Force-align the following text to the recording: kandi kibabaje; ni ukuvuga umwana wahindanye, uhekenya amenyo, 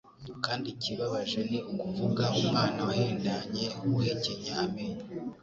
kandi 0.45 0.67
kibabaje; 0.81 1.39
ni 1.49 1.59
ukuvuga 1.71 2.23
umwana 2.39 2.79
wahindanye, 2.87 3.63
uhekenya 3.97 4.53
amenyo, 4.63 5.03